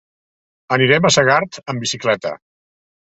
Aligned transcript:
Anirem 0.77 1.07
a 1.09 1.13
Segart 1.17 1.59
amb 1.75 1.85
bicicleta. 1.85 2.33